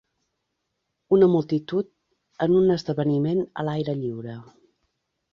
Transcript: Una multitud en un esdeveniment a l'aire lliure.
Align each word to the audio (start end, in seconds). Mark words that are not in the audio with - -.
Una 1.17 1.25
multitud 1.33 1.91
en 2.45 2.55
un 2.61 2.73
esdeveniment 2.75 3.43
a 3.53 3.67
l'aire 3.69 3.95
lliure. 3.99 4.39